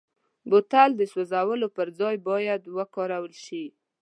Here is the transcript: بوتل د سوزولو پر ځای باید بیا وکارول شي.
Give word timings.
بوتل 0.49 0.89
د 0.95 1.01
سوزولو 1.11 1.67
پر 1.75 1.87
ځای 1.99 2.15
باید 2.27 2.61
بیا 2.65 2.75
وکارول 2.77 3.33
شي. 3.45 3.65